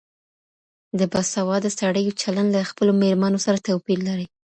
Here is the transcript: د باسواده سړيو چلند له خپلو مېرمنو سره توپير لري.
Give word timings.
د 0.99 1.01
باسواده 1.11 1.69
سړيو 1.79 2.17
چلند 2.21 2.49
له 2.55 2.61
خپلو 2.69 2.91
مېرمنو 3.01 3.39
سره 3.45 3.63
توپير 3.67 3.99
لري. 4.09 4.25